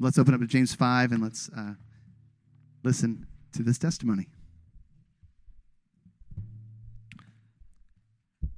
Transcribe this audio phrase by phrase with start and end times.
[0.00, 1.74] let's open up to James 5 and let's uh,
[2.82, 4.26] listen to this testimony.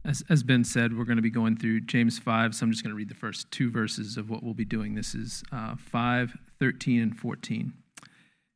[0.05, 2.83] As, as Ben said, we're going to be going through James 5, so I'm just
[2.83, 4.95] going to read the first two verses of what we'll be doing.
[4.95, 7.73] This is uh, 5, 13, and 14.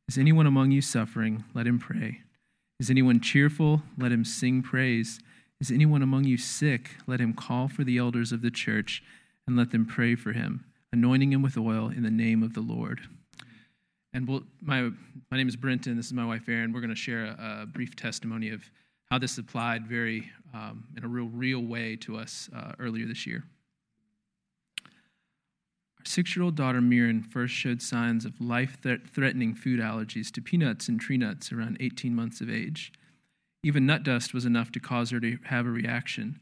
[0.09, 1.45] Is anyone among you suffering?
[1.53, 2.19] Let him pray.
[2.79, 3.81] Is anyone cheerful?
[3.97, 5.19] Let him sing praise.
[5.59, 6.91] Is anyone among you sick?
[7.07, 9.01] Let him call for the elders of the church
[9.47, 12.61] and let them pray for him, anointing him with oil in the name of the
[12.61, 13.01] Lord.
[14.13, 14.89] And we'll, my,
[15.29, 15.95] my name is Brenton.
[15.95, 16.73] This is my wife, Erin.
[16.73, 18.63] We're going to share a, a brief testimony of
[19.09, 23.25] how this applied very um, in a real, real way to us uh, earlier this
[23.25, 23.43] year.
[25.99, 30.41] Our six year old daughter, Mirren, first showed signs of life threatening food allergies to
[30.41, 32.91] peanuts and tree nuts around 18 months of age.
[33.63, 36.39] Even nut dust was enough to cause her to have a reaction.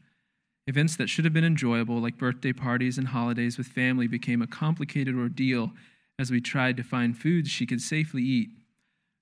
[0.66, 4.48] Events that should have been enjoyable, like birthday parties and holidays with family, became a
[4.48, 5.70] complicated ordeal
[6.18, 8.48] as we tried to find foods she could safely eat.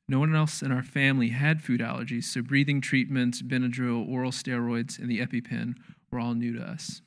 [0.08, 4.98] No one else in our family had food allergies, so breathing treatments, Benadryl, oral steroids,
[4.98, 5.74] and the EpiPen
[6.10, 7.02] were all new to us.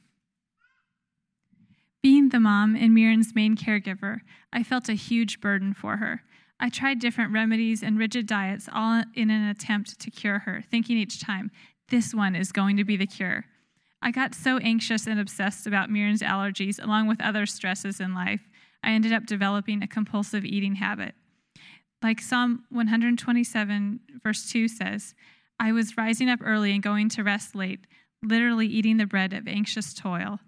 [2.04, 4.22] Being the mom and Mirren's main caregiver,
[4.54, 6.22] I felt a huge burden for her.
[6.60, 10.98] I tried different remedies and rigid diets, all in an attempt to cure her, thinking
[10.98, 11.52] each time,
[11.90, 13.46] this one is going to be the cure.
[14.02, 18.42] I got so anxious and obsessed about Mirren's allergies, along with other stresses in life,
[18.84, 21.16] I ended up developing a compulsive eating habit.
[22.04, 25.16] Like Psalm 127, verse 2 says,
[25.60, 27.88] I was rising up early and going to rest late,
[28.24, 30.40] literally eating the bread of anxious toil.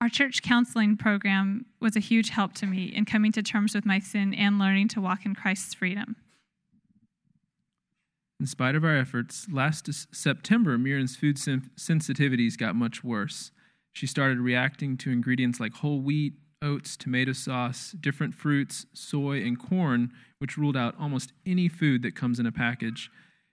[0.00, 3.86] Our church counseling program was a huge help to me in coming to terms with
[3.86, 6.16] my sin and learning to walk in Christ's freedom.
[8.40, 13.50] In spite of our efforts, last September, Mirren's food sensitivities got much worse.
[13.92, 16.32] She started reacting to ingredients like whole wheat,
[16.62, 22.16] oats, tomato sauce, different fruits, soy, and corn, which ruled out almost any food that
[22.16, 23.10] comes in a package.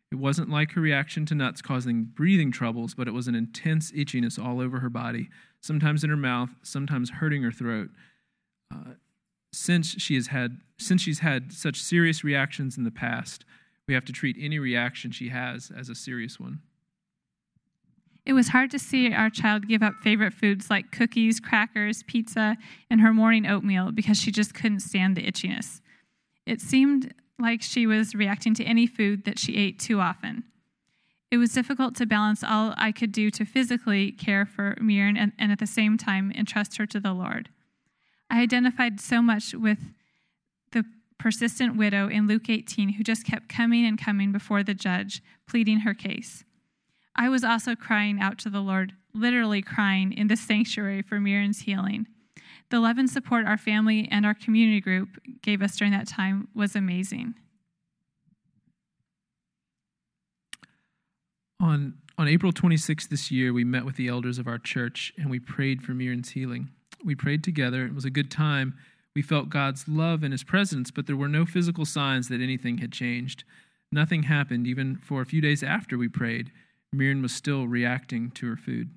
[0.09, 3.91] It wasn't like her reaction to nuts causing breathing troubles, but it was an intense
[3.91, 5.27] itchiness all over her body,
[5.59, 7.89] sometimes in her mouth, sometimes hurting her throat.
[8.73, 8.93] Uh,
[9.51, 13.43] since she has had since she's had such serious reactions in the past,
[13.87, 16.59] we have to treat any reaction she has as a serious one.
[18.25, 22.57] It was hard to see our child give up favorite foods like cookies, crackers, pizza,
[22.89, 25.79] and her morning oatmeal because she just couldn't stand the itchiness.
[26.45, 30.43] It seemed like she was reacting to any food that she ate too often.
[31.31, 35.31] It was difficult to balance all I could do to physically care for Mirren and,
[35.39, 37.49] and at the same time entrust her to the Lord.
[38.29, 39.79] I identified so much with
[41.19, 45.79] persistent widow in Luke 18 who just kept coming and coming before the judge, pleading
[45.79, 46.43] her case.
[47.15, 51.61] I was also crying out to the Lord, literally crying in the sanctuary for Mirren's
[51.61, 52.05] healing.
[52.69, 55.09] The love and support our family and our community group
[55.41, 57.33] gave us during that time was amazing.
[61.59, 65.29] On, on April 26th this year, we met with the elders of our church and
[65.29, 66.69] we prayed for Mirren's healing.
[67.03, 67.85] We prayed together.
[67.85, 68.75] It was a good time.
[69.17, 72.77] We felt God's love and his presence, but there were no physical signs that anything
[72.77, 73.45] had changed.
[73.91, 76.51] Nothing happened even for a few days after we prayed.
[76.93, 78.91] Mirren was still reacting to her food.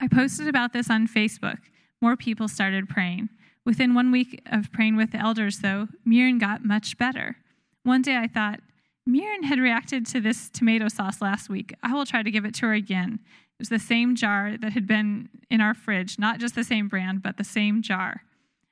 [0.00, 1.58] I posted about this on Facebook.
[2.00, 3.28] More people started praying.
[3.66, 7.36] Within one week of praying with the elders, though, Mirren got much better.
[7.82, 8.60] One day I thought,
[9.04, 11.74] Mirren had reacted to this tomato sauce last week.
[11.82, 13.18] I will try to give it to her again.
[13.58, 16.88] It was the same jar that had been in our fridge, not just the same
[16.88, 18.22] brand, but the same jar.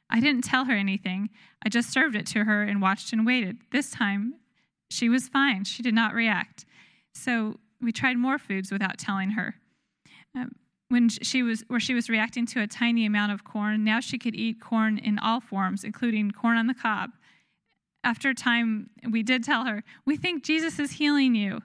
[0.09, 1.31] I didn't tell her anything.
[1.65, 3.59] I just served it to her and watched and waited.
[3.71, 4.35] This time,
[4.91, 5.65] she was fine.
[5.65, 6.65] She did not react.
[7.15, 9.55] So we tried more foods without telling her.
[10.35, 10.57] Um,
[10.89, 14.19] when she was where she was reacting to a tiny amount of corn, now she
[14.19, 17.11] could eat corn in all forms, including corn on the cob.
[18.03, 21.61] After a time, we did tell her, "We think Jesus is healing you."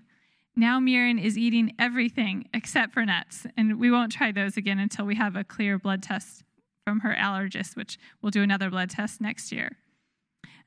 [0.56, 5.06] Now Mirren is eating everything except for nuts, and we won't try those again until
[5.06, 6.44] we have a clear blood test
[6.86, 9.78] from her allergist, which we'll do another blood test next year.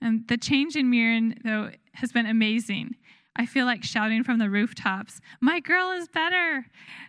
[0.01, 2.97] And the change in Mirren, though, has been amazing.
[3.35, 6.67] I feel like shouting from the rooftops, My girl is better.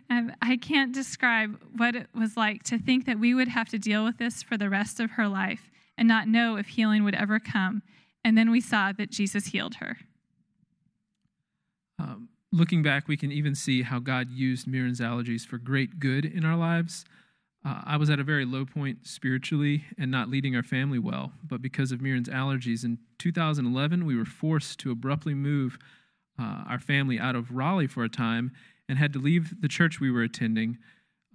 [0.08, 3.78] And I can't describe what it was like to think that we would have to
[3.78, 7.14] deal with this for the rest of her life and not know if healing would
[7.14, 7.82] ever come.
[8.24, 9.98] And then we saw that Jesus healed her.
[11.98, 16.24] Um, looking back, we can even see how God used Mirren's allergies for great good
[16.24, 17.04] in our lives.
[17.64, 21.32] Uh, I was at a very low point spiritually and not leading our family well,
[21.46, 25.78] but because of Mirren's allergies in 2011, we were forced to abruptly move
[26.40, 28.52] uh, our family out of Raleigh for a time
[28.88, 30.78] and had to leave the church we were attending.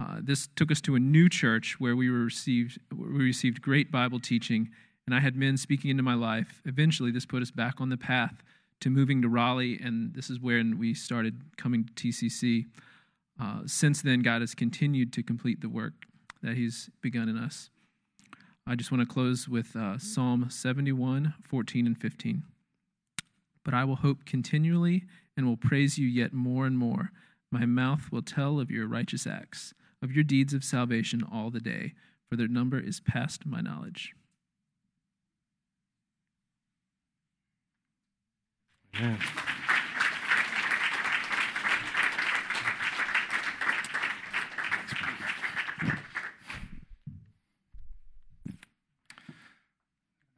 [0.02, 4.20] Uh, this took us to a new church where we received we received great Bible
[4.20, 4.70] teaching,
[5.06, 6.62] and I had men speaking into my life.
[6.66, 8.44] Eventually, this put us back on the path
[8.82, 12.66] to moving to Raleigh, and this is when we started coming to TCC.
[13.42, 15.94] Uh, since then, God has continued to complete the work
[16.42, 17.70] that He's begun in us.
[18.68, 22.44] I just want to close with uh, Psalm 71, 14, and 15.
[23.64, 25.04] But I will hope continually
[25.38, 27.12] and will praise you yet more and more.
[27.52, 29.74] My mouth will tell of your righteous acts
[30.06, 31.94] of your deeds of salvation all the day,
[32.30, 34.14] for their number is past my knowledge.
[38.98, 39.20] Amen.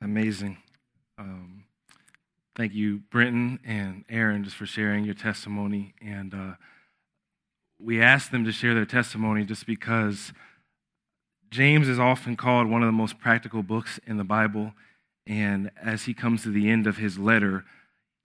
[0.02, 0.58] Amazing.
[1.18, 1.64] Um,
[2.56, 6.34] thank you, Brenton and Erin, just for sharing your testimony and.
[6.34, 6.54] Uh,
[7.80, 10.34] we ask them to share their testimony just because
[11.50, 14.74] James is often called one of the most practical books in the Bible.
[15.26, 17.66] And as he comes to the end of his letter,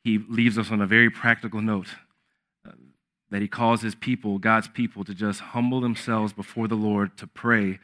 [0.05, 1.89] he leaves us on a very practical note
[2.67, 2.73] uh,
[3.31, 7.27] that he calls his people, God's people, to just humble themselves before the Lord, to
[7.27, 7.79] pray,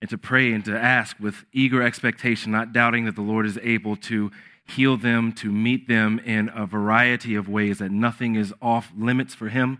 [0.00, 3.58] and to pray and to ask with eager expectation, not doubting that the Lord is
[3.62, 4.30] able to
[4.64, 9.34] heal them, to meet them in a variety of ways, that nothing is off limits
[9.34, 9.78] for him.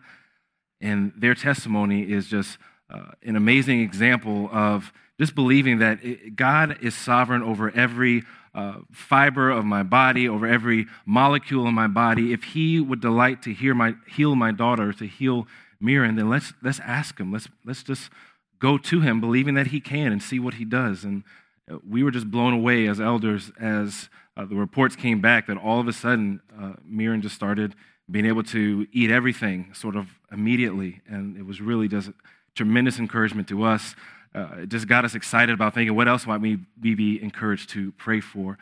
[0.81, 2.59] And their testimony is just
[2.91, 8.79] uh, an amazing example of just believing that it, God is sovereign over every uh,
[8.91, 12.33] fiber of my body, over every molecule in my body.
[12.33, 15.47] If He would delight to hear my, heal my daughter, to heal
[15.81, 17.33] Miriam, then let's, let's ask Him.
[17.33, 18.11] Let's, let's just
[18.59, 21.05] go to Him, believing that He can and see what He does.
[21.05, 21.25] And
[21.71, 25.57] uh, we were just blown away as elders as uh, the reports came back that
[25.57, 27.75] all of a sudden uh, Miriam just started
[28.11, 31.01] being able to eat everything sort of immediately.
[31.09, 32.11] And it was really just
[32.55, 33.95] tremendous encouragement to us.
[34.35, 37.71] Uh, it just got us excited about thinking, what else might we, we be encouraged
[37.71, 38.59] to pray for?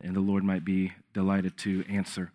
[0.00, 2.32] And the Lord might be delighted to answer.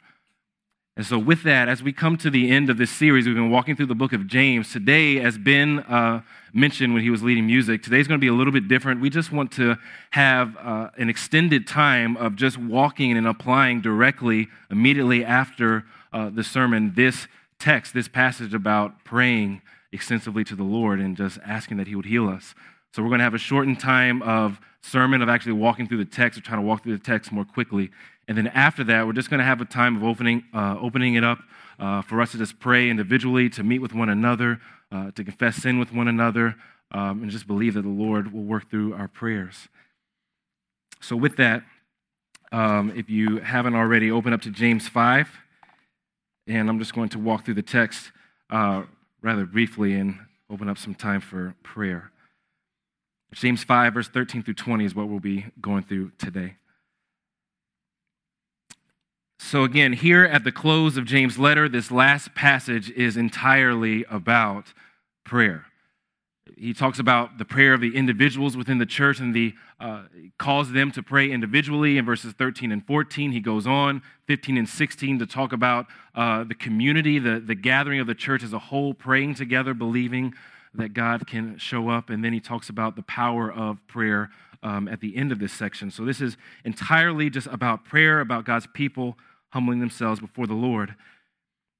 [0.97, 3.49] And so, with that, as we come to the end of this series, we've been
[3.49, 4.71] walking through the book of James.
[4.71, 6.21] Today, as Ben uh,
[6.53, 9.01] mentioned when he was leading music, today's going to be a little bit different.
[9.01, 9.75] We just want to
[10.11, 15.83] have uh, an extended time of just walking and applying directly, immediately after
[16.13, 17.27] uh, the sermon, this
[17.59, 19.61] text, this passage about praying
[19.95, 22.53] extensively to the Lord and just asking that He would heal us.
[22.93, 26.05] So, we're going to have a shortened time of sermon, of actually walking through the
[26.05, 27.89] text, or trying to walk through the text more quickly.
[28.27, 31.15] And then after that, we're just going to have a time of opening, uh, opening
[31.15, 31.39] it up
[31.79, 34.59] uh, for us to just pray individually, to meet with one another,
[34.91, 36.55] uh, to confess sin with one another,
[36.91, 39.67] um, and just believe that the Lord will work through our prayers.
[41.01, 41.63] So, with that,
[42.51, 45.29] um, if you haven't already, open up to James 5.
[46.47, 48.11] And I'm just going to walk through the text
[48.49, 48.83] uh,
[49.25, 50.19] rather briefly and
[50.51, 52.11] open up some time for prayer.
[53.33, 56.55] James 5, verse 13 through 20 is what we'll be going through today.
[59.39, 64.73] So, again, here at the close of James' letter, this last passage is entirely about
[65.25, 65.65] prayer.
[66.57, 70.03] He talks about the prayer of the individuals within the church and the uh,
[70.37, 73.31] calls them to pray individually in verses 13 and 14.
[73.31, 77.99] He goes on, 15 and 16, to talk about uh, the community, the, the gathering
[77.99, 80.33] of the church as a whole, praying together, believing
[80.75, 82.09] that God can show up.
[82.09, 84.29] And then he talks about the power of prayer
[84.61, 85.89] um, at the end of this section.
[85.89, 89.17] So this is entirely just about prayer, about God's people
[89.49, 90.95] humbling themselves before the Lord.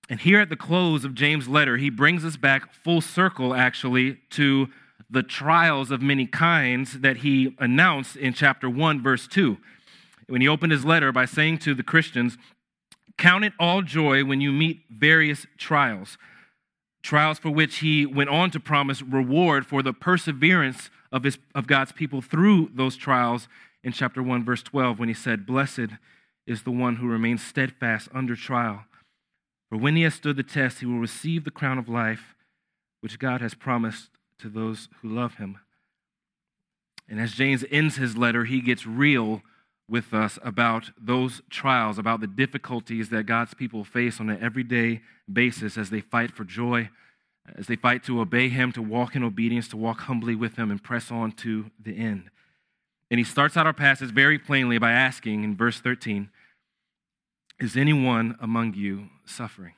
[0.10, 4.20] And here at the close of James' letter, he brings us back full circle, actually,
[4.32, 4.68] to
[5.10, 9.58] the trials of many kinds that he announced in chapter 1, verse 2.
[10.28, 12.38] When he opened his letter by saying to the Christians,
[13.18, 16.18] Count it all joy when you meet various trials
[17.06, 21.68] trials for which he went on to promise reward for the perseverance of, his, of
[21.68, 23.48] God's people through those trials
[23.84, 25.92] in chapter 1, verse 12, when he said, Blessed
[26.48, 28.86] is the one who remains steadfast under trial.
[29.70, 32.36] For when he has stood the test, he will receive the crown of life
[33.02, 35.60] which God has promised to those who love him.
[37.08, 39.42] And as James ends his letter, he gets real
[39.88, 45.02] with us about those trials, about the difficulties that God's people face on an everyday
[45.32, 46.90] basis as they fight for joy,
[47.56, 50.72] as they fight to obey Him, to walk in obedience, to walk humbly with Him,
[50.72, 52.30] and press on to the end.
[53.12, 56.30] And he starts out our passage very plainly by asking in verse 13
[57.60, 59.74] Is anyone among you suffering?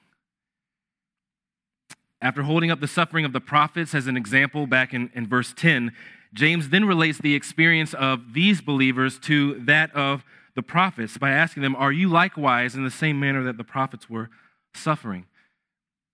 [2.20, 5.54] After holding up the suffering of the prophets as an example back in, in verse
[5.56, 5.92] 10,
[6.34, 11.62] James then relates the experience of these believers to that of the prophets by asking
[11.62, 14.30] them, Are you likewise in the same manner that the prophets were
[14.74, 15.26] suffering?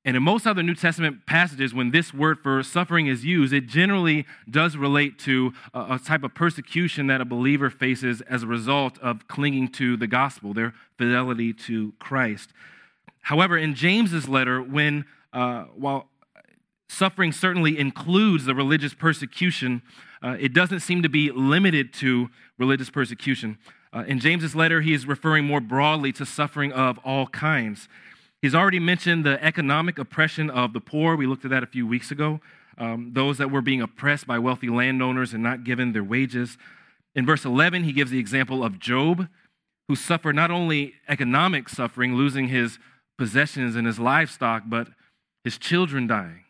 [0.05, 3.67] And in most other New Testament passages, when this word for suffering is used, it
[3.67, 8.99] generally does relate to a, type of persecution that a believer faces as a result
[8.99, 12.49] of clinging to the gospel, their fidelity to Christ.
[13.21, 16.09] However, in James's letter, when uh, while
[16.89, 19.81] suffering certainly includes the religious persecution,
[20.21, 23.57] uh, it doesn't seem to be limited to religious persecution.
[23.91, 27.87] Uh, in James's letter, he is referring more broadly to suffering of all kinds.
[28.43, 31.15] He's already mentioned the economic oppression of the poor.
[31.15, 32.41] We looked at that a few weeks ago.
[32.77, 36.57] Um, those that were being oppressed by wealthy landowners and not given their wages.
[37.15, 39.29] In verse 11, he gives the example of Job,
[39.87, 42.79] who suffered not only economic suffering, losing his
[43.17, 44.89] possessions and his livestock, but
[45.45, 46.43] his children dying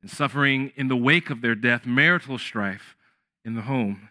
[0.00, 2.96] and suffering in the wake of their death, marital strife
[3.44, 4.08] in the home,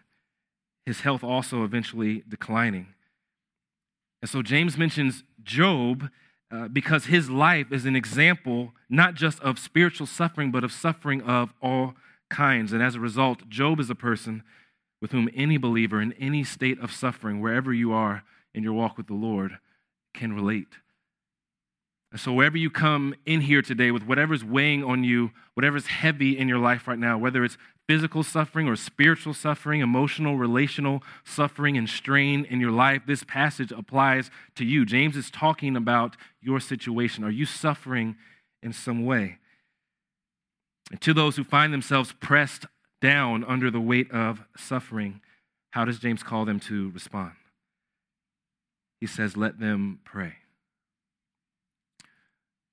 [0.84, 2.94] his health also eventually declining.
[4.22, 6.10] And so James mentions Job
[6.50, 11.22] uh, because his life is an example not just of spiritual suffering, but of suffering
[11.22, 11.94] of all
[12.30, 12.72] kinds.
[12.72, 14.42] And as a result, Job is a person
[15.00, 18.22] with whom any believer in any state of suffering, wherever you are
[18.54, 19.58] in your walk with the Lord,
[20.14, 20.78] can relate.
[22.12, 26.38] And so, wherever you come in here today with whatever's weighing on you, whatever's heavy
[26.38, 31.76] in your life right now, whether it's physical suffering or spiritual suffering, emotional, relational suffering,
[31.76, 34.84] and strain in your life, this passage applies to you.
[34.84, 37.22] James is talking about your situation.
[37.24, 38.16] Are you suffering
[38.62, 39.38] in some way?
[40.90, 42.66] And to those who find themselves pressed
[43.00, 45.20] down under the weight of suffering,
[45.70, 47.32] how does James call them to respond?
[49.00, 50.34] He says, Let them pray.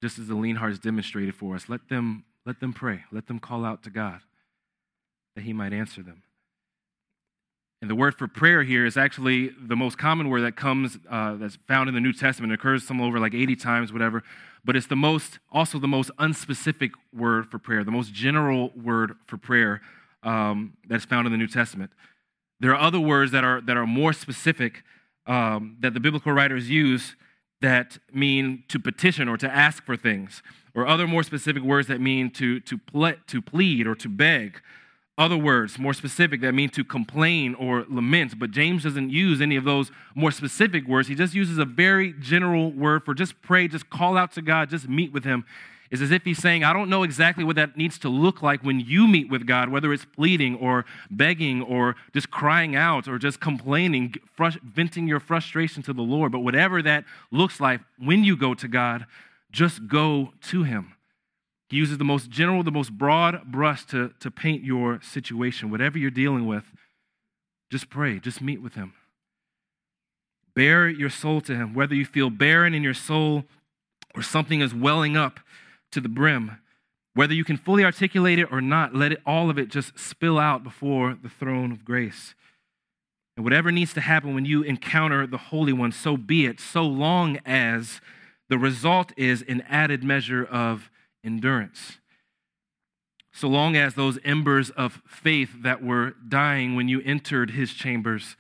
[0.02, 3.04] Just as the lean heart is demonstrated for us, let them, let them pray.
[3.12, 4.22] Let them call out to God
[5.36, 6.24] that he might answer them.
[7.82, 11.36] And the word for prayer here is actually the most common word that comes, uh,
[11.36, 12.54] that's found in the New Testament.
[12.54, 14.24] It occurs some over like 80 times, whatever.
[14.64, 19.16] But it's the most, also the most unspecific word for prayer, the most general word
[19.28, 19.82] for prayer
[20.24, 21.92] um, that's found in the New Testament.
[22.62, 24.84] There are other words that are, that are more specific
[25.28, 27.18] um, that the biblical writers use
[27.60, 30.42] that mean to petition or to ask for things,
[30.74, 34.62] or other more specific words that mean to, to, ple- to plead or to beg
[35.18, 38.40] other words, more specific, that mean to complain or lament.
[38.40, 41.08] But James doesn't use any of those more specific words.
[41.08, 44.70] He just uses a very general word for just pray, just call out to God,
[44.70, 45.46] just meet with Him.
[45.94, 48.64] It's as if he's saying, I don't know exactly what that needs to look like
[48.64, 53.20] when you meet with God, whether it's pleading or begging or just crying out or
[53.20, 54.16] just complaining,
[54.64, 56.32] venting your frustration to the Lord.
[56.32, 59.06] But whatever that looks like when you go to God,
[59.52, 60.93] just go to Him.
[61.74, 65.72] He uses the most general, the most broad brush to, to paint your situation.
[65.72, 66.66] Whatever you're dealing with,
[67.72, 68.94] just pray, just meet with Him.
[70.54, 73.46] Bare your soul to Him, whether you feel barren in your soul
[74.14, 75.40] or something is welling up
[75.94, 76.60] to the brim.
[77.16, 80.38] Whether you can fully articulate it or not, let it, all of it just spill
[80.38, 82.36] out before the throne of grace.
[83.36, 86.84] And whatever needs to happen when you encounter the Holy One, so be it, so
[86.84, 88.00] long as
[88.48, 90.92] the result is an added measure of
[91.24, 91.98] endurance.
[93.32, 98.36] So long as those embers of faith that were dying when you entered his chambers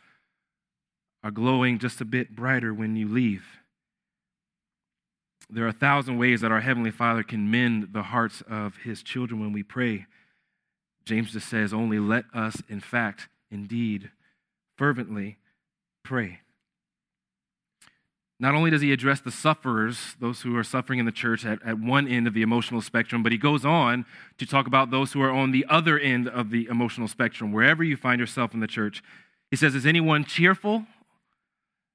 [1.24, 3.44] are glowing just a bit brighter when you leave.
[5.50, 9.02] There are a thousand ways that our Heavenly Father can mend the hearts of his
[9.02, 10.06] children when we pray.
[11.06, 14.12] James just says, only let us, in fact, indeed,
[14.78, 15.38] fervently
[16.04, 16.40] pray.
[18.44, 21.66] Not only does he address the sufferers, those who are suffering in the church at,
[21.66, 24.06] at one end of the emotional spectrum, but he goes on
[24.38, 27.86] to talk about those who are on the other end of the emotional spectrum, wherever
[27.86, 29.02] you find yourself in the church.
[29.50, 30.86] He says, Is anyone cheerful?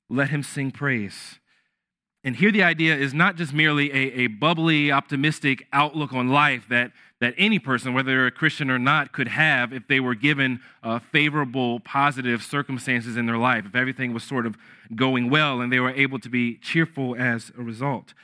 [0.09, 1.39] Let him sing praise.
[2.25, 6.67] And here the idea is not just merely a, a bubbly, optimistic outlook on life
[6.69, 10.17] that, that any person, whether they're a Christian or not, could have if they were
[10.17, 14.57] given uh, favorable, positive circumstances in their life, if everything was sort of
[14.97, 18.15] going well and they were able to be cheerful as a result.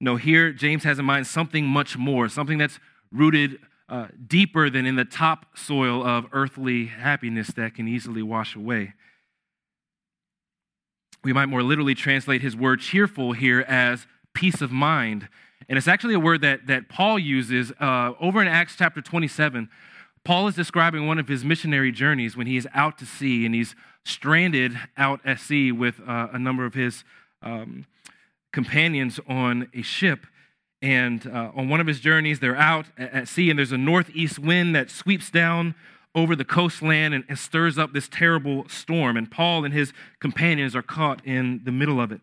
[0.00, 2.78] No, here James has in mind something much more, something that's
[3.12, 3.58] rooted
[3.90, 8.94] uh, deeper than in the top soil of earthly happiness that can easily wash away
[11.22, 15.28] we might more literally translate his word cheerful here as peace of mind.
[15.68, 19.68] And it's actually a word that, that Paul uses uh, over in Acts chapter 27.
[20.24, 23.54] Paul is describing one of his missionary journeys when he is out to sea and
[23.54, 23.74] he's
[24.04, 27.04] stranded out at sea with uh, a number of his
[27.42, 27.86] um,
[28.52, 30.26] companions on a ship.
[30.82, 34.38] And uh, on one of his journeys, they're out at sea, and there's a northeast
[34.38, 35.74] wind that sweeps down
[36.14, 39.16] over the coastland and, and stirs up this terrible storm.
[39.16, 42.20] And Paul and his companions are caught in the middle of it.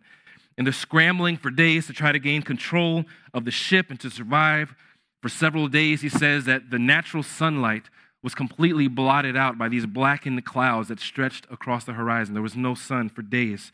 [0.57, 4.09] and they're scrambling for days to try to gain control of the ship and to
[4.09, 4.75] survive.
[5.21, 7.83] For several days, he says that the natural sunlight
[8.23, 12.33] was completely blotted out by these blackened clouds that stretched across the horizon.
[12.33, 13.71] There was no sun for days.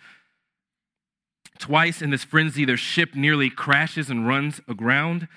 [1.59, 5.27] Twice in this frenzy, their ship nearly crashes and runs aground.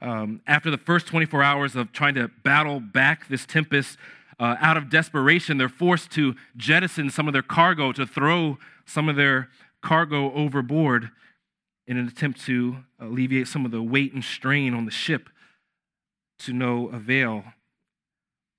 [0.00, 3.96] Um, after the first 24 hours of trying to battle back this tempest,
[4.38, 9.08] uh, out of desperation, they're forced to jettison some of their cargo, to throw some
[9.08, 9.48] of their
[9.82, 11.10] cargo overboard
[11.86, 15.28] in an attempt to alleviate some of the weight and strain on the ship
[16.38, 17.44] to no avail.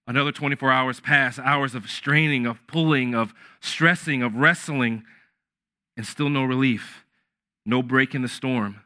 [0.07, 5.03] Another 24 hours pass, hours of straining, of pulling, of stressing, of wrestling,
[5.95, 7.05] and still no relief,
[7.65, 8.81] no break in the storm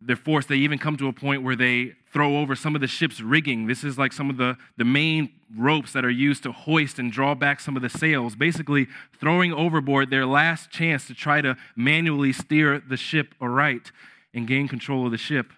[0.00, 2.86] they're forced, they even come to a point where they throw over some of the
[2.86, 3.66] ship's rigging.
[3.66, 7.12] This is like some of the, the main ropes that are used to hoist and
[7.12, 8.88] draw back some of the sails, basically
[9.18, 13.92] throwing overboard their last chance to try to manually steer the ship aright
[14.32, 15.52] and gain control of the ship.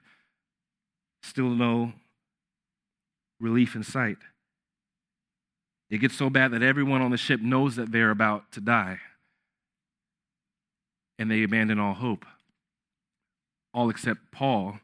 [1.22, 1.92] Still no
[3.40, 4.18] relief in sight.
[5.88, 8.99] It gets so bad that everyone on the ship knows that they're about to die,
[11.18, 12.25] and they abandon all hope
[13.74, 14.78] all except Paul.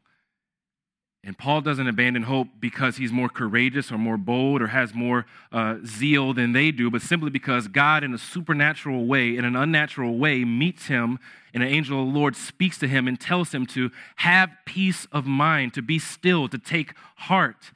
[1.25, 5.27] And Paul doesn't abandon hope because he's more courageous or more bold or has more
[5.51, 9.57] uh, zeal than they do, but simply because God, in a supernatural way, in an
[9.57, 11.19] unnatural way, meets him,
[11.53, 15.07] and an angel of the Lord speaks to him and tells him to have peace
[15.11, 17.73] of mind, to be still, to take heart.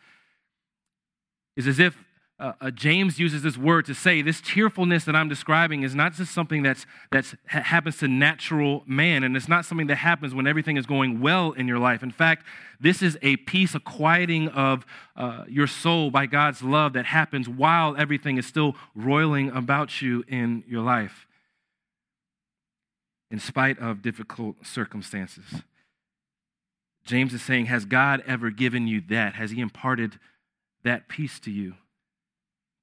[1.56, 1.96] It's as if
[2.42, 6.14] uh, uh, James uses this word to say this cheerfulness that I'm describing is not
[6.14, 10.34] just something that's, that's ha- happens to natural man, and it's not something that happens
[10.34, 12.02] when everything is going well in your life.
[12.02, 12.44] In fact,
[12.80, 14.84] this is a peace, a quieting of
[15.14, 20.24] uh, your soul by God's love that happens while everything is still roiling about you
[20.26, 21.28] in your life,
[23.30, 25.62] in spite of difficult circumstances.
[27.04, 29.34] James is saying, Has God ever given you that?
[29.34, 30.18] Has He imparted
[30.82, 31.74] that peace to you?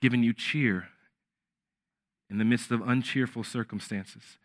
[0.02, 0.90] Given you cheer
[2.30, 4.38] in the midst of uncheerful circumstances?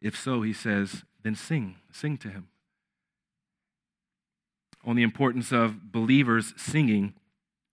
[0.00, 2.48] If so, he says, then sing, sing to him.
[4.84, 7.14] On the importance of believers singing,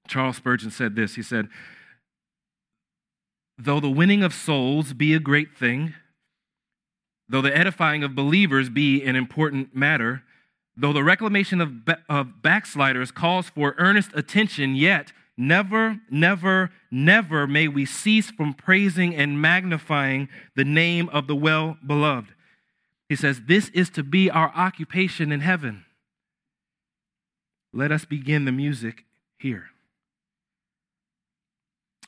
[0.07, 1.15] Charles Spurgeon said this.
[1.15, 1.49] He said,
[3.57, 5.93] Though the winning of souls be a great thing,
[7.29, 10.23] though the edifying of believers be an important matter,
[10.75, 17.47] though the reclamation of, ba- of backsliders calls for earnest attention, yet Never, never, never
[17.47, 22.33] may we cease from praising and magnifying the name of the well beloved.
[23.09, 25.85] He says, This is to be our occupation in heaven.
[27.71, 29.05] Let us begin the music
[29.37, 29.69] here.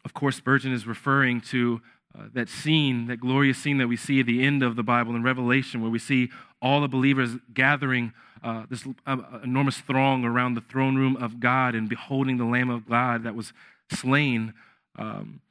[0.03, 1.81] Of course, Spurgeon is referring to
[2.17, 5.15] uh, that scene, that glorious scene that we see at the end of the Bible
[5.15, 6.29] in Revelation, where we see
[6.61, 11.73] all the believers gathering uh, this uh, enormous throng around the throne room of God
[11.73, 13.53] and beholding the Lamb of God that was
[13.91, 14.53] slain,
[14.97, 15.41] um,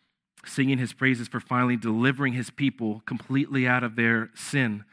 [0.47, 4.85] singing his praises for finally delivering his people completely out of their sin.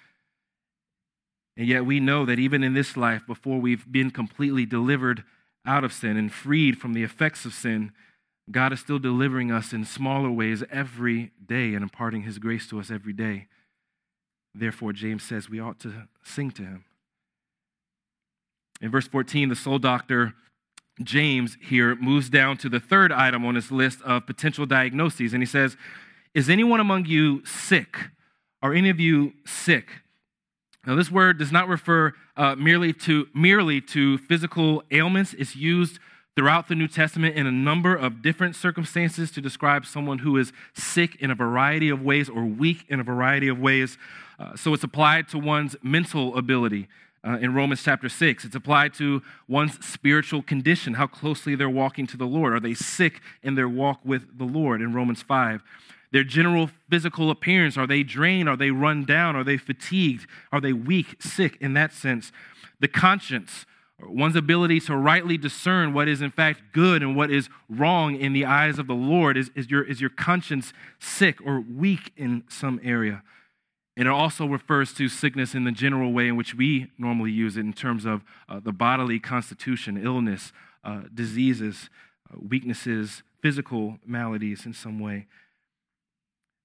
[1.55, 5.23] And yet we know that even in this life, before we've been completely delivered
[5.65, 7.91] out of sin and freed from the effects of sin,
[8.51, 12.79] God is still delivering us in smaller ways every day and imparting his grace to
[12.79, 13.47] us every day.
[14.53, 16.85] Therefore, James says we ought to sing to him.
[18.81, 20.33] In verse 14, the soul doctor,
[21.01, 25.33] James, here moves down to the third item on his list of potential diagnoses.
[25.33, 25.77] And he says,
[26.33, 27.95] Is anyone among you sick?
[28.61, 29.87] Are any of you sick?
[30.85, 35.35] Now, this word does not refer uh, merely, to, merely to physical ailments.
[35.35, 35.99] It's used
[36.35, 40.53] throughout the New Testament in a number of different circumstances to describe someone who is
[40.73, 43.97] sick in a variety of ways or weak in a variety of ways.
[44.39, 46.87] Uh, so it's applied to one's mental ability,
[47.23, 48.45] uh, in Romans chapter 6.
[48.45, 52.53] It's applied to one's spiritual condition, how closely they're walking to the Lord.
[52.53, 55.61] Are they sick in their walk with the Lord in Romans 5?
[56.11, 58.49] Their general physical appearance, are they drained?
[58.49, 59.35] Are they run down?
[59.35, 60.27] Are they fatigued?
[60.51, 62.31] Are they weak, sick in that sense?
[62.79, 63.65] The conscience,
[64.07, 68.33] one's ability to rightly discern what is in fact good and what is wrong in
[68.33, 69.37] the eyes of the Lord.
[69.37, 73.23] Is, is, your, is your conscience sick or weak in some area?
[73.97, 77.57] And it also refers to sickness in the general way in which we normally use
[77.57, 81.89] it in terms of uh, the bodily constitution, illness, uh, diseases,
[82.31, 85.27] uh, weaknesses, physical maladies in some way.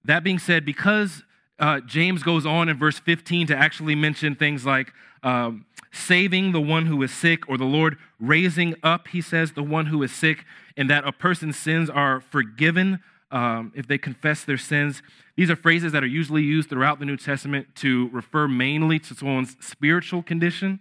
[0.05, 1.25] That being said, because
[1.59, 4.93] uh, James goes on in verse 15 to actually mention things like
[5.23, 9.63] um, saving the one who is sick or the Lord raising up, he says, the
[9.63, 10.45] one who is sick,
[10.77, 15.03] and that a person's sins are forgiven um, if they confess their sins.
[15.37, 19.15] These are phrases that are usually used throughout the New Testament to refer mainly to
[19.15, 20.81] someone's spiritual condition.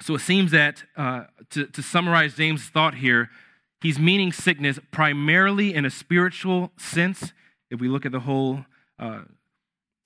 [0.00, 3.30] So it seems that, uh, to, to summarize James' thought here,
[3.80, 7.32] he's meaning sickness primarily in a spiritual sense,
[7.70, 8.66] if we look at the whole
[9.02, 9.22] uh,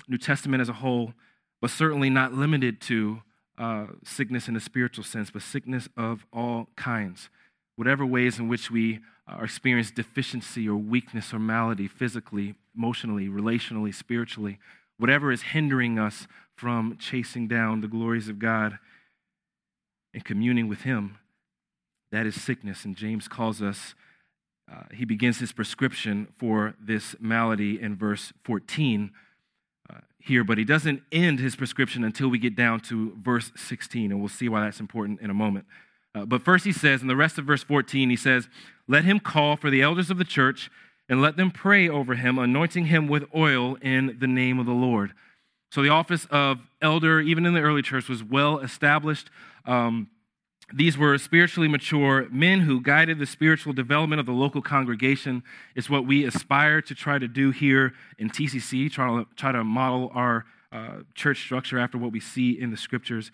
[0.09, 1.13] New Testament as a whole,
[1.61, 3.23] but certainly not limited to
[3.59, 7.29] uh, sickness in a spiritual sense, but sickness of all kinds.
[7.77, 13.95] Whatever ways in which we uh, experience deficiency or weakness or malady, physically, emotionally, relationally,
[13.95, 14.59] spiritually,
[14.99, 18.79] whatever is hindering us from chasing down the glories of God
[20.15, 21.19] and communing with Him,
[22.13, 22.85] that is sickness.
[22.85, 23.95] And James calls us,
[24.71, 29.13] uh, he begins his prescription for this malady in verse 14
[29.89, 34.11] uh, here, but he doesn't end his prescription until we get down to verse 16,
[34.11, 35.67] and we'll see why that's important in a moment.
[36.15, 38.49] Uh, but first, he says, in the rest of verse 14, he says,
[38.89, 40.71] Let him call for the elders of the church
[41.09, 44.73] and let them pray over him, anointing him with oil in the name of the
[44.73, 45.13] Lord.
[45.71, 49.31] So, the office of elder, even in the early church, was well established.
[49.65, 50.09] Um,
[50.75, 55.45] these were spiritually mature men who guided the spiritual development of the local congregation.
[55.77, 59.63] It's what we aspire to try to do here in TCC, try to, try to
[59.63, 63.31] model our uh, church structure after what we see in the scriptures.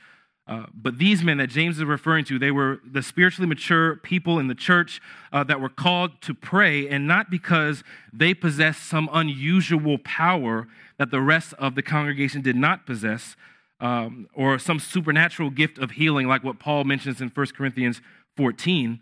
[0.46, 4.38] Uh, but these men that James is referring to, they were the spiritually mature people
[4.38, 5.00] in the church
[5.32, 10.66] uh, that were called to pray, and not because they possessed some unusual power
[10.98, 13.36] that the rest of the congregation did not possess,
[13.82, 18.00] um, or some supernatural gift of healing, like what Paul mentions in 1 Corinthians
[18.36, 19.00] 14.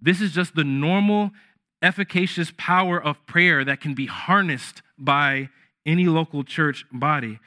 [0.00, 1.32] This is just the normal,
[1.82, 5.48] efficacious power of prayer that can be harnessed by
[5.84, 7.40] any local church body.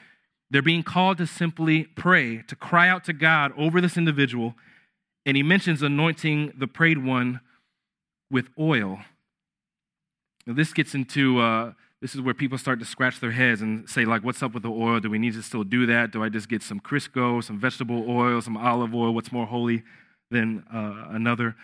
[0.52, 4.54] They're being called to simply pray, to cry out to God over this individual.
[5.26, 7.40] And he mentions anointing the prayed one
[8.30, 9.00] with oil.
[10.46, 13.90] Now, this gets into uh, this is where people start to scratch their heads and
[13.90, 15.00] say, like, what's up with the oil?
[15.00, 16.12] Do we need to still do that?
[16.12, 19.14] Do I just get some Crisco, some vegetable oil, some olive oil?
[19.14, 19.84] What's more holy
[20.30, 21.56] than uh, another?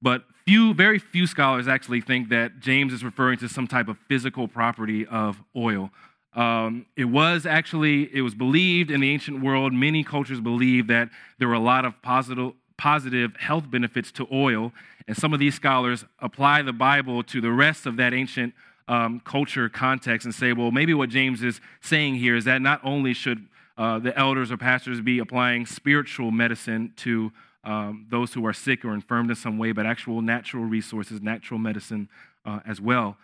[0.00, 3.96] But few, very few scholars actually think that James is referring to some type of
[4.08, 5.90] physical property of oil.
[6.34, 11.08] Um, it was actually, it was believed in the ancient world, many cultures believed that
[11.38, 14.72] there were a lot of positive, positive health benefits to oil.
[15.08, 18.54] And some of these scholars apply the Bible to the rest of that ancient
[18.88, 22.80] um, culture context and say, well, maybe what James is saying here is that not
[22.82, 23.46] only should
[23.76, 27.30] uh, the elders or pastors be applying spiritual medicine to
[27.62, 31.60] um, those who are sick or infirmed in some way, but actual natural resources, natural
[31.60, 32.08] medicine
[32.44, 33.16] uh, as well.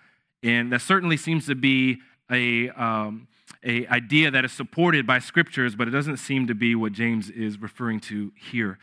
[0.42, 1.98] And that certainly seems to be
[2.30, 3.26] a, um,
[3.64, 7.30] a idea that is supported by scriptures, but it doesn't seem to be what James
[7.30, 8.78] is referring to here.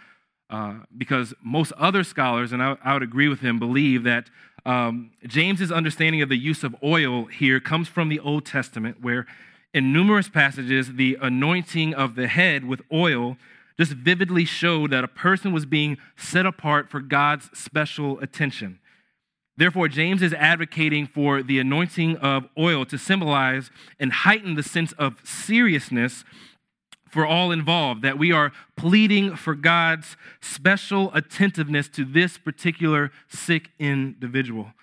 [0.49, 4.29] Uh, because most other scholars, and I, I, would agree with him, believe that
[4.65, 9.25] um, James's understanding of the use of oil here comes from the Old Testament, where
[9.73, 13.37] in numerous passages, the anointing of the head with oil
[13.77, 18.79] just vividly showed that a person was being set apart for God's special attention.
[19.57, 23.69] Therefore, James is advocating for the anointing of oil to symbolize
[23.99, 26.23] and heighten the sense of seriousness
[27.11, 33.69] for all involved, that we are pleading for God's special attentiveness to this particular sick
[33.77, 34.73] individual.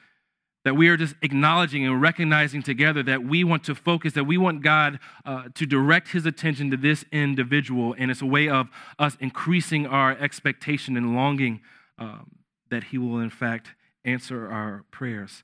[0.64, 4.36] That we are just acknowledging and recognizing together that we want to focus, that we
[4.36, 7.94] want God uh, to direct his attention to this individual.
[7.96, 11.62] And it's a way of us increasing our expectation and longing
[11.98, 12.30] um,
[12.70, 13.68] that he will, in fact,
[14.04, 15.42] answer our prayers.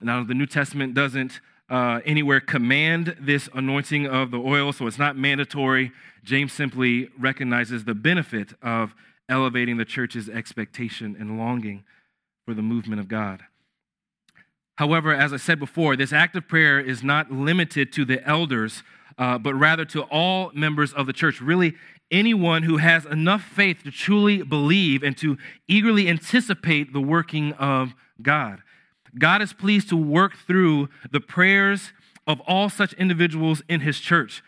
[0.00, 4.98] Now, the New Testament doesn't uh, anywhere command this anointing of the oil, so it's
[4.98, 5.92] not mandatory.
[6.22, 8.94] James simply recognizes the benefit of
[9.28, 11.84] elevating the church's expectation and longing
[12.44, 13.42] for the movement of God.
[14.76, 18.82] However, as I said before, this act of prayer is not limited to the elders,
[19.16, 21.40] uh, but rather to all members of the church.
[21.40, 21.74] Really,
[22.10, 27.94] anyone who has enough faith to truly believe and to eagerly anticipate the working of
[28.20, 28.62] God.
[29.18, 31.92] God is pleased to work through the prayers
[32.26, 34.42] of all such individuals in his church.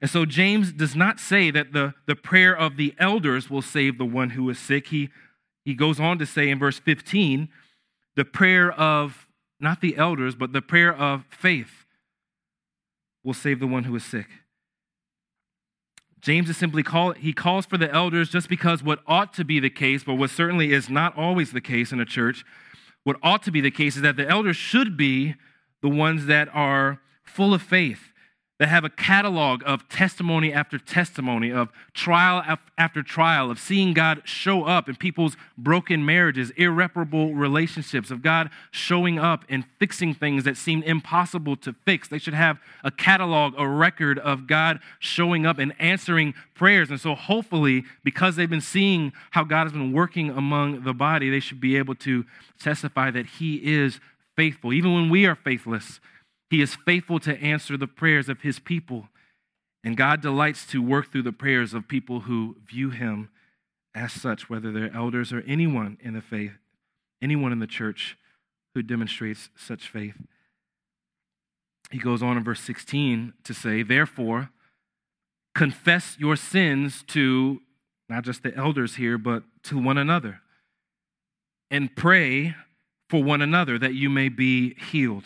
[0.00, 3.98] And so James does not say that the, the prayer of the elders will save
[3.98, 4.88] the one who is sick.
[4.88, 5.10] He,
[5.64, 7.48] he goes on to say in verse 15,
[8.16, 9.26] the prayer of
[9.60, 11.84] not the elders, but the prayer of faith
[13.24, 14.26] will save the one who is sick.
[16.20, 19.58] James is simply call he calls for the elders just because what ought to be
[19.58, 22.44] the case, but what certainly is not always the case in a church,
[23.04, 25.34] what ought to be the case is that the elders should be
[25.80, 28.11] the ones that are full of faith,
[28.62, 34.22] that have a catalog of testimony after testimony, of trial after trial, of seeing God
[34.24, 40.44] show up in people's broken marriages, irreparable relationships, of God showing up and fixing things
[40.44, 42.06] that seemed impossible to fix.
[42.06, 46.88] They should have a catalog, a record of God showing up and answering prayers.
[46.88, 51.30] And so, hopefully, because they've been seeing how God has been working among the body,
[51.30, 52.24] they should be able to
[52.60, 53.98] testify that He is
[54.36, 54.72] faithful.
[54.72, 55.98] Even when we are faithless,
[56.52, 59.08] he is faithful to answer the prayers of his people.
[59.82, 63.30] And God delights to work through the prayers of people who view him
[63.94, 66.52] as such, whether they're elders or anyone in the faith,
[67.22, 68.18] anyone in the church
[68.74, 70.14] who demonstrates such faith.
[71.90, 74.50] He goes on in verse 16 to say, Therefore,
[75.54, 77.60] confess your sins to
[78.10, 80.42] not just the elders here, but to one another,
[81.70, 82.54] and pray
[83.08, 85.24] for one another that you may be healed.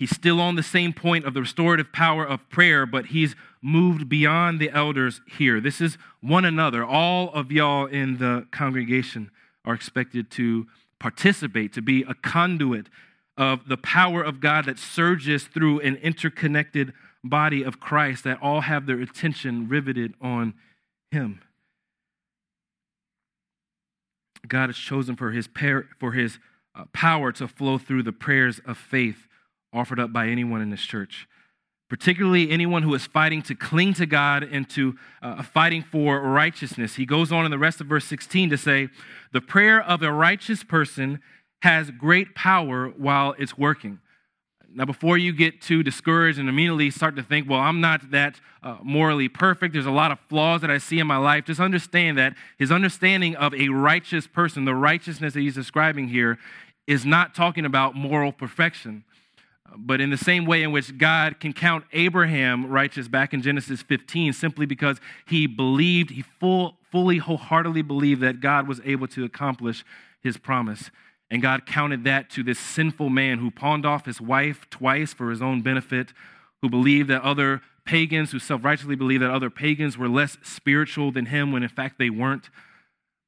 [0.00, 4.08] He's still on the same point of the restorative power of prayer, but he's moved
[4.08, 5.60] beyond the elders here.
[5.60, 6.82] This is one another.
[6.82, 9.30] All of y'all in the congregation
[9.66, 10.66] are expected to
[10.98, 12.86] participate, to be a conduit
[13.36, 18.62] of the power of God that surges through an interconnected body of Christ that all
[18.62, 20.54] have their attention riveted on
[21.10, 21.42] him.
[24.48, 25.46] God has chosen for his,
[25.98, 26.38] for his
[26.74, 29.26] uh, power to flow through the prayers of faith
[29.72, 31.28] offered up by anyone in this church,
[31.88, 36.96] particularly anyone who is fighting to cling to God and to uh, fighting for righteousness.
[36.96, 38.88] He goes on in the rest of verse 16 to say,
[39.32, 41.20] The prayer of a righteous person
[41.62, 44.00] has great power while it's working.
[44.72, 48.40] Now, before you get too discouraged and immediately start to think, well, I'm not that
[48.62, 51.58] uh, morally perfect, there's a lot of flaws that I see in my life, just
[51.58, 56.38] understand that his understanding of a righteous person, the righteousness that he's describing here,
[56.86, 59.04] is not talking about moral perfection.
[59.76, 63.82] But in the same way in which God can count Abraham righteous back in Genesis
[63.82, 69.24] 15, simply because he believed, he full, fully, wholeheartedly believed that God was able to
[69.24, 69.84] accomplish
[70.20, 70.90] his promise.
[71.30, 75.30] And God counted that to this sinful man who pawned off his wife twice for
[75.30, 76.12] his own benefit,
[76.60, 81.12] who believed that other pagans, who self righteously believed that other pagans were less spiritual
[81.12, 82.50] than him when in fact they weren't.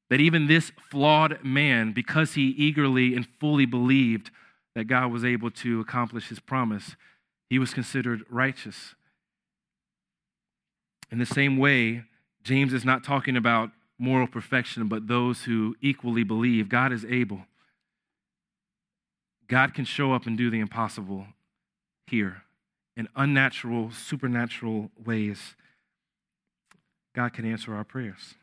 [0.09, 4.29] That even this flawed man, because he eagerly and fully believed,
[4.75, 6.95] that God was able to accomplish his promise,
[7.49, 8.95] he was considered righteous.
[11.11, 12.03] In the same way,
[12.43, 17.41] James is not talking about moral perfection, but those who equally believe God is able.
[19.47, 21.27] God can show up and do the impossible
[22.07, 22.43] here
[22.97, 25.55] in unnatural, supernatural ways.
[27.15, 28.35] God can answer our prayers.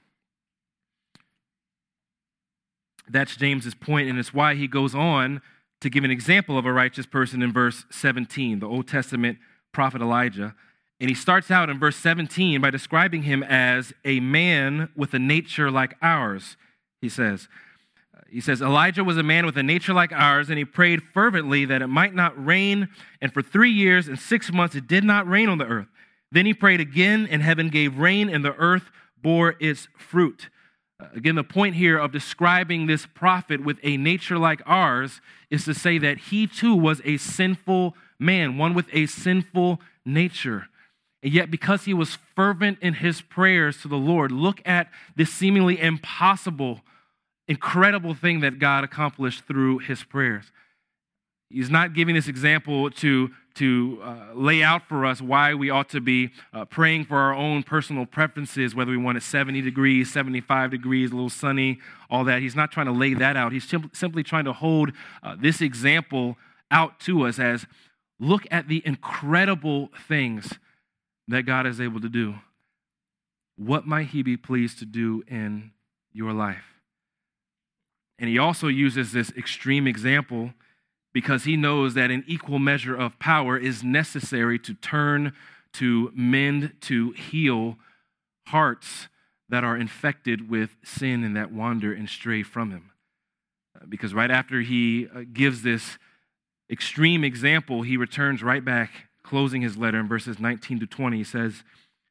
[3.09, 5.43] That's James's point, and it's why he goes on
[5.81, 9.39] to give an example of a righteous person in verse 17, the Old Testament
[9.73, 10.55] prophet Elijah.
[11.01, 15.19] And he starts out in verse 17 by describing him as a man with a
[15.19, 16.57] nature like ours,
[17.01, 17.49] he says.
[18.29, 21.65] He says, Elijah was a man with a nature like ours, and he prayed fervently
[21.65, 22.89] that it might not rain.
[23.21, 25.89] And for three years and six months, it did not rain on the earth.
[26.31, 28.91] Then he prayed again, and heaven gave rain, and the earth
[29.21, 30.49] bore its fruit.
[31.15, 35.75] Again, the point here of describing this prophet with a nature like ours is to
[35.75, 40.69] say that he too was a sinful man, one with a sinful nature.
[41.23, 45.31] And yet, because he was fervent in his prayers to the Lord, look at this
[45.31, 46.81] seemingly impossible,
[47.47, 50.51] incredible thing that God accomplished through his prayers.
[51.51, 55.89] He's not giving this example to, to uh, lay out for us why we ought
[55.91, 60.13] to be uh, praying for our own personal preferences, whether we want it 70 degrees,
[60.13, 61.79] 75 degrees, a little sunny,
[62.11, 62.41] all that.
[62.41, 63.53] He's not trying to lay that out.
[63.53, 66.37] He's sim- simply trying to hold uh, this example
[66.71, 67.67] out to us as
[68.19, 70.55] look at the incredible things
[71.29, 72.37] that God is able to do.
[73.57, 75.73] What might He be pleased to do in
[76.13, 76.75] your life?
[78.19, 80.53] And He also uses this extreme example
[81.13, 85.33] because he knows that an equal measure of power is necessary to turn,
[85.75, 87.77] to mend, to heal
[88.47, 89.09] hearts
[89.49, 92.91] that are infected with sin and that wander and stray from him.
[93.77, 95.99] Uh, because right after he uh, gives this
[96.71, 98.91] extreme example, he returns right back,
[99.25, 101.17] closing his letter in verses 19 to 20.
[101.17, 101.65] He says,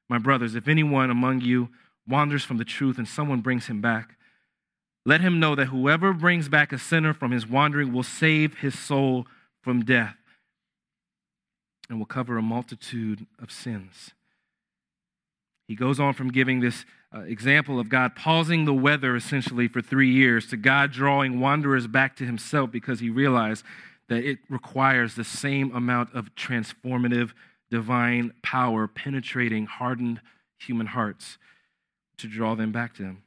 [0.09, 1.69] My brothers, if anyone among you
[2.07, 4.17] wanders from the truth and someone brings him back,
[5.05, 8.77] let him know that whoever brings back a sinner from his wandering will save his
[8.77, 9.25] soul
[9.61, 10.15] from death
[11.89, 14.11] and will cover a multitude of sins.
[15.67, 16.85] He goes on from giving this
[17.15, 21.87] uh, example of God pausing the weather essentially for three years to God drawing wanderers
[21.87, 23.63] back to himself because he realized
[24.09, 27.31] that it requires the same amount of transformative
[27.69, 30.21] divine power penetrating hardened
[30.57, 31.37] human hearts
[32.17, 33.23] to draw them back to Him.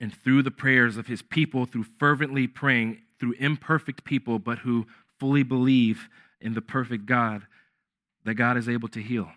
[0.00, 4.86] And through the prayers of His people, through fervently praying, through imperfect people, but who
[5.18, 6.08] fully believe
[6.40, 7.46] in the perfect God,
[8.24, 9.30] that God is able to heal.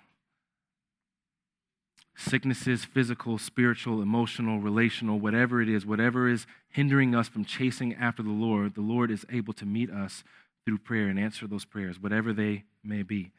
[2.15, 8.23] Sicknesses, physical, spiritual, emotional, relational, whatever it is, whatever is hindering us from chasing after
[8.23, 10.23] the Lord, the Lord is able to meet us
[10.65, 13.31] through prayer and answer those prayers, whatever they may be.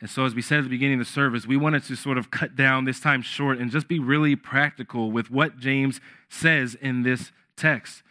[0.00, 2.18] And so, as we said at the beginning of the service, we wanted to sort
[2.18, 6.74] of cut down this time short and just be really practical with what James says
[6.74, 8.02] in this text.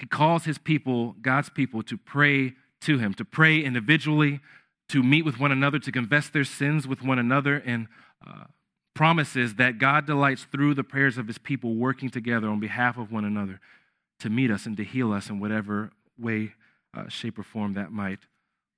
[0.00, 4.40] He calls his people, God's people, to pray to him, to pray individually,
[4.88, 7.86] to meet with one another, to confess their sins with one another, and
[8.26, 8.44] uh,
[8.94, 13.12] promises that God delights through the prayers of his people working together on behalf of
[13.12, 13.60] one another
[14.20, 16.54] to meet us and to heal us in whatever way,
[16.96, 18.20] uh, shape, or form that might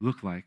[0.00, 0.44] look like.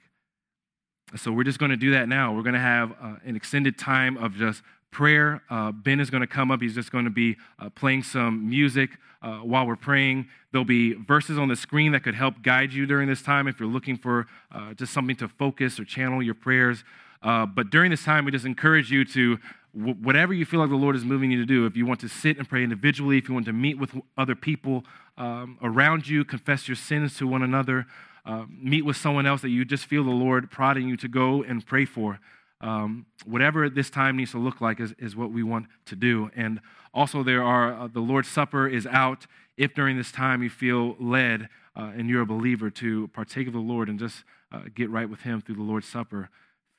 [1.16, 2.34] So we're just going to do that now.
[2.34, 5.42] We're going to have uh, an extended time of just prayer.
[5.50, 6.62] Uh, ben is going to come up.
[6.62, 8.92] He's just going to be uh, playing some music
[9.22, 10.28] uh, while we're praying.
[10.52, 13.60] There'll be verses on the screen that could help guide you during this time if
[13.60, 16.84] you're looking for uh, just something to focus or channel your prayers.
[17.22, 19.38] Uh, but during this time, we just encourage you to
[19.74, 22.08] whatever you feel like the Lord is moving you to do, if you want to
[22.08, 24.84] sit and pray individually, if you want to meet with other people
[25.18, 27.86] um, around you, confess your sins to one another,
[28.26, 31.44] uh, meet with someone else that you just feel the Lord prodding you to go
[31.44, 32.20] and pray for.
[32.62, 36.30] Um, whatever this time needs to look like is, is what we want to do.
[36.36, 36.60] And
[36.94, 39.28] also, there are uh, the Lord's Supper is out.
[39.58, 43.54] If during this time you feel led uh, and you're a believer to partake of
[43.54, 46.30] the Lord and just uh, get right with Him through the Lord's Supper,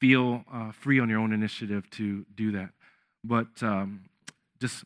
[0.00, 2.70] feel uh, free on your own initiative to do that.
[3.24, 4.04] But um,
[4.60, 4.84] just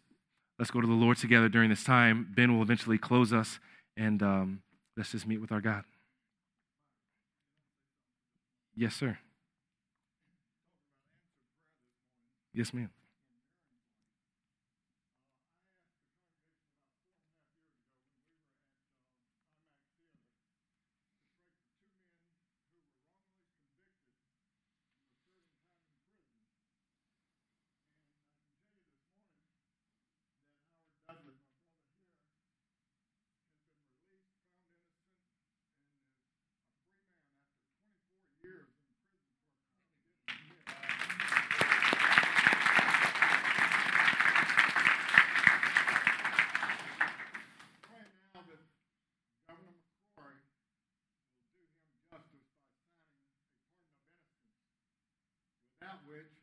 [0.58, 2.32] let's go to the Lord together during this time.
[2.34, 3.58] Ben will eventually close us,
[3.96, 4.62] and um,
[4.96, 5.84] let's just meet with our God.
[8.76, 9.18] Yes, sir.
[12.52, 12.90] Yes, ma'am.
[56.02, 56.33] Which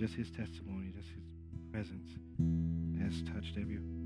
[0.00, 2.08] just his testimony, just his presence
[3.02, 3.54] has touched.
[3.54, 3.99] You?